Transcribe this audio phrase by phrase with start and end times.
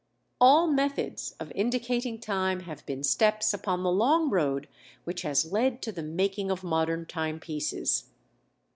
[0.39, 4.67] All methods of indicating time have been steps upon the long road
[5.03, 8.05] which has led to the making of modern timepieces.